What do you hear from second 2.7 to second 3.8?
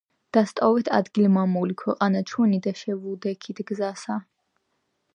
შევუდექით